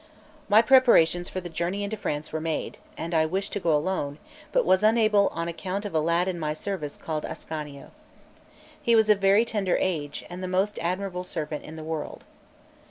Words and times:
My 0.49 0.63
preparations 0.63 1.29
for 1.29 1.41
the 1.41 1.47
journey 1.47 1.83
into 1.83 1.95
France 1.95 2.33
were 2.33 2.41
made; 2.41 2.79
and 2.97 3.13
I 3.13 3.27
wished 3.27 3.53
to 3.53 3.59
go 3.59 3.75
alone, 3.77 4.17
but 4.51 4.65
was 4.65 4.81
unable 4.81 5.27
on 5.27 5.47
account 5.47 5.85
of 5.85 5.93
a 5.93 5.99
lad 5.99 6.27
in 6.27 6.39
my 6.39 6.55
service 6.55 6.97
called 6.97 7.23
Ascanio. 7.23 7.91
He 8.81 8.95
was 8.95 9.11
of 9.11 9.19
very 9.19 9.45
tender 9.45 9.77
age, 9.79 10.25
and 10.27 10.41
the 10.41 10.47
most 10.47 10.79
admirable 10.79 11.23
servant 11.23 11.63
in 11.65 11.75
the 11.75 11.83
world. 11.83 12.23